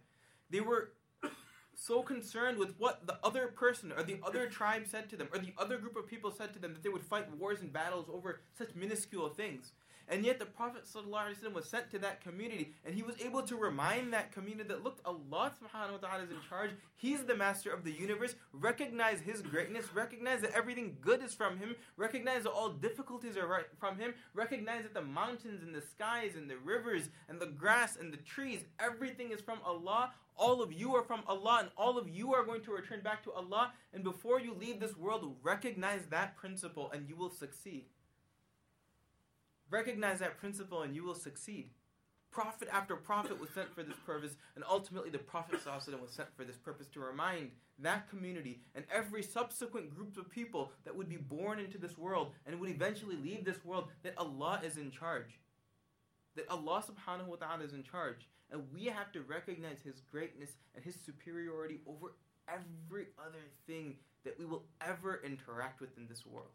They 0.50 0.62
were 0.62 0.94
so 1.76 2.02
concerned 2.02 2.58
with 2.58 2.74
what 2.80 3.06
the 3.06 3.20
other 3.24 3.50
person 3.50 3.92
or 3.92 4.02
the 4.02 4.18
other 4.26 4.48
tribe 4.48 4.88
said 4.88 5.08
to 5.12 5.16
them 5.16 5.28
or 5.32 5.38
the 5.38 5.54
other 5.60 5.78
group 5.78 5.96
of 5.98 6.08
people 6.08 6.32
said 6.32 6.52
to 6.54 6.60
them 6.60 6.74
that 6.74 6.82
they 6.82 6.90
would 6.90 7.04
fight 7.04 7.32
wars 7.38 7.62
and 7.62 7.72
battles 7.72 8.08
over 8.12 8.42
such 8.58 8.74
minuscule 8.74 9.30
things. 9.30 9.74
And 10.10 10.26
yet 10.26 10.40
the 10.40 10.46
Prophet 10.46 10.84
ﷺ 10.86 11.54
was 11.54 11.70
sent 11.70 11.90
to 11.92 12.00
that 12.00 12.22
community 12.22 12.74
and 12.86 12.94
he 12.94 13.04
was 13.04 13.16
able 13.22 13.42
to 13.44 13.56
remind 13.56 14.14
that 14.14 14.32
community 14.32 14.68
that 14.68 14.84
look, 14.84 15.00
Allah 15.06 15.52
subhanahu 15.62 16.02
wa 16.02 16.08
ta'ala 16.08 16.24
is 16.24 16.32
in 16.32 16.38
charge. 16.50 16.72
He's 16.96 17.24
the 17.24 17.36
master 17.36 17.72
of 17.72 17.84
the 17.84 17.92
universe. 17.92 18.36
Recognize 18.52 19.22
his 19.22 19.42
greatness. 19.42 19.94
Recognize 19.94 20.42
that 20.42 20.52
everything 20.52 20.98
good 21.02 21.24
is 21.24 21.34
from 21.34 21.58
him. 21.58 21.76
Recognize 21.98 22.44
that 22.44 22.52
all 22.52 22.70
difficulties 22.70 23.38
are 23.38 23.48
right 23.48 23.66
from 23.80 23.98
him. 23.98 24.14
Recognize 24.34 24.84
that 24.84 24.94
the 24.94 25.02
mountains 25.02 25.64
and 25.64 25.74
the 25.74 25.82
skies 25.82 26.32
and 26.36 26.50
the 26.50 26.58
rivers 26.58 27.10
and 27.30 27.40
the 27.40 27.48
grass 27.48 27.96
and 27.96 28.12
the 28.12 28.18
trees, 28.18 28.66
everything 28.80 29.32
is 29.32 29.42
from 29.42 29.60
Allah. 29.66 30.12
All 30.36 30.62
of 30.62 30.74
you 30.74 30.96
are 30.96 31.04
from 31.04 31.22
Allah 31.28 31.60
and 31.62 31.70
all 31.78 31.98
of 31.98 32.10
you 32.10 32.34
are 32.34 32.44
going 32.44 32.64
to 32.64 32.72
return 32.72 33.02
back 33.02 33.24
to 33.24 33.32
Allah. 33.32 33.72
And 33.94 34.04
before 34.04 34.40
you 34.40 34.54
leave 34.54 34.80
this 34.80 34.98
world, 34.98 35.36
recognize 35.44 36.02
that 36.10 36.36
principle 36.36 36.92
and 36.94 37.08
you 37.08 37.16
will 37.16 37.30
succeed. 37.30 37.86
Recognize 39.74 40.20
that 40.20 40.38
principle 40.38 40.84
and 40.84 40.96
you 40.96 41.04
will 41.04 41.16
succeed. 41.16 41.72
Prophet 42.30 42.68
after 42.72 42.96
prophet 42.96 43.40
was 43.40 43.50
sent 43.50 43.74
for 43.74 43.82
this 43.82 43.98
purpose, 44.06 44.34
and 44.56 44.64
ultimately 44.70 45.10
the 45.10 45.18
Prophet 45.18 45.60
was 45.66 46.12
sent 46.12 46.30
for 46.38 46.44
this 46.44 46.58
purpose 46.58 46.86
to 46.94 47.00
remind 47.00 47.50
that 47.80 48.08
community 48.08 48.62
and 48.76 48.86
every 48.94 49.24
subsequent 49.24 49.90
group 49.96 50.16
of 50.18 50.30
people 50.30 50.72
that 50.86 50.96
would 50.96 51.10
be 51.10 51.18
born 51.18 51.60
into 51.60 51.80
this 51.80 51.98
world 51.98 52.34
and 52.46 52.60
would 52.60 52.70
eventually 52.70 53.16
leave 53.16 53.46
this 53.46 53.66
world 53.66 53.88
that 54.04 54.14
Allah 54.20 54.62
is 54.64 54.78
in 54.78 54.92
charge. 54.92 55.40
that 56.36 56.50
Allah 56.50 56.84
subhanahu 56.84 57.28
wa 57.28 57.36
ta'ala 57.36 57.64
is 57.64 57.74
in 57.74 57.84
charge. 57.84 58.28
And 58.52 58.64
we 58.72 58.86
have 58.86 59.12
to 59.14 59.22
recognize 59.22 59.82
His 59.84 60.02
greatness 60.12 60.52
and 60.76 60.84
His 60.84 60.96
superiority 61.04 61.80
over 61.88 62.14
every 62.48 63.08
other 63.20 63.46
thing 63.68 63.96
that 64.24 64.38
we 64.38 64.46
will 64.46 64.66
ever 64.82 65.22
interact 65.26 65.82
with 65.82 65.98
in 65.98 66.08
this 66.08 66.26
world. 66.26 66.52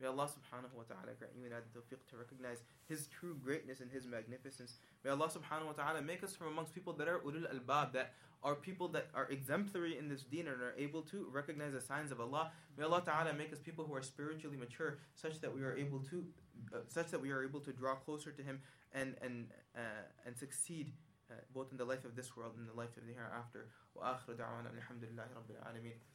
May 0.00 0.06
Allah 0.06 0.30
subhanahu 0.30 0.74
wa 0.76 0.84
ta'ala 0.86 1.14
grant 1.18 1.34
you 1.36 1.44
and 1.44 1.52
I 1.52 1.58
the 1.58 1.80
tawfiq 1.80 1.98
to 2.10 2.16
recognize 2.16 2.58
His 2.86 3.08
true 3.08 3.34
greatness 3.34 3.80
and 3.80 3.90
His 3.90 4.06
magnificence. 4.06 4.78
May 5.04 5.10
Allah 5.10 5.26
subhanahu 5.28 5.66
wa 5.66 5.72
ta'ala 5.72 6.02
make 6.02 6.22
us 6.22 6.36
from 6.36 6.46
amongst 6.46 6.72
people 6.72 6.92
that 6.94 7.08
are 7.08 7.18
ulul 7.18 7.52
albab, 7.52 7.92
that 7.94 8.14
are 8.44 8.54
people 8.54 8.86
that 8.88 9.08
are 9.12 9.26
exemplary 9.28 9.98
in 9.98 10.08
this 10.08 10.22
deen 10.22 10.46
and 10.46 10.62
are 10.62 10.74
able 10.78 11.02
to 11.02 11.26
recognize 11.32 11.72
the 11.72 11.80
signs 11.80 12.12
of 12.12 12.20
Allah. 12.20 12.52
May 12.76 12.84
Allah 12.84 13.02
ta'ala 13.04 13.34
make 13.34 13.52
us 13.52 13.58
people 13.58 13.84
who 13.84 13.94
are 13.94 14.02
spiritually 14.02 14.56
mature 14.56 14.98
such 15.16 15.40
that 15.40 15.52
we 15.52 15.62
are 15.62 15.76
able 15.76 15.98
to 16.10 16.24
uh, 16.72 16.78
such 16.86 17.10
that 17.10 17.20
we 17.20 17.30
are 17.30 17.42
able 17.42 17.60
to 17.60 17.72
draw 17.72 17.96
closer 17.96 18.30
to 18.30 18.42
Him 18.42 18.60
and 18.92 19.16
and 19.20 19.46
uh, 19.76 20.06
and 20.24 20.38
succeed 20.38 20.92
uh, 21.30 21.34
both 21.52 21.72
in 21.72 21.76
the 21.76 21.84
life 21.84 22.04
of 22.04 22.14
this 22.14 22.36
world 22.36 22.52
and 22.56 22.68
the 22.68 22.78
life 22.78 22.96
of 22.96 23.04
the 23.06 23.12
hereafter. 23.12 23.68
وآخر 23.96 24.38
دعوانا 24.38 24.70
الحمد 24.70 25.04
لله 25.04 25.26
رب 25.36 25.50
العالمين 25.50 25.98